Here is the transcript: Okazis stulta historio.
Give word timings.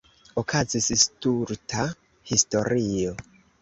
Okazis 0.41 0.89
stulta 1.03 1.87
historio. 2.35 3.19